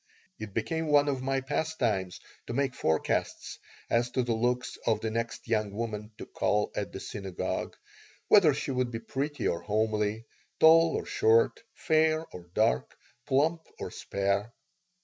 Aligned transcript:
It 0.39 0.55
became 0.55 0.87
one 0.87 1.07
of 1.07 1.21
my 1.21 1.41
pastimes 1.41 2.19
to 2.47 2.53
make 2.53 2.73
forecasts 2.73 3.59
as 3.87 4.09
to 4.09 4.23
the 4.23 4.33
looks 4.33 4.75
of 4.87 4.99
the 4.99 5.11
next 5.11 5.47
young 5.47 5.69
woman 5.69 6.09
to 6.17 6.25
call 6.25 6.71
at 6.75 6.91
the 6.91 6.99
synagogue, 6.99 7.77
whether 8.27 8.51
she 8.55 8.71
would 8.71 8.89
be 8.89 8.97
pretty 8.97 9.47
or 9.47 9.61
homely, 9.61 10.25
tall 10.59 10.95
or 10.97 11.05
short, 11.05 11.61
fair 11.75 12.25
or 12.33 12.47
dark, 12.55 12.97
plump 13.27 13.67
or 13.77 13.91
spare. 13.91 14.51